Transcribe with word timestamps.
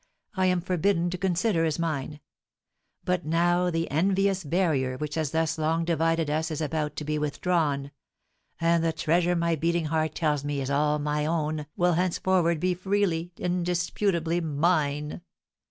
I 0.35 0.47
am 0.47 0.61
forbidden 0.61 1.11
to 1.11 1.17
consider 1.19 1.63
as 1.63 1.77
mine; 1.77 2.21
but 3.05 3.23
now 3.23 3.69
the 3.69 3.87
envious 3.91 4.43
barrier 4.43 4.97
which 4.97 5.13
has 5.13 5.29
thus 5.29 5.59
long 5.59 5.85
divided 5.85 6.27
us 6.27 6.49
is 6.49 6.59
about 6.59 6.95
to 6.95 7.03
be 7.03 7.19
withdrawn, 7.19 7.91
and 8.59 8.83
the 8.83 8.93
treasure 8.93 9.35
my 9.35 9.55
beating 9.55 9.85
heart 9.85 10.15
tells 10.15 10.43
me 10.43 10.59
is 10.59 10.71
all 10.71 10.97
my 10.97 11.27
own 11.27 11.67
will 11.75 11.93
henceforward 11.93 12.59
be 12.59 12.73
freely, 12.73 13.31
indisputably 13.37 14.41
mine! 14.41 15.21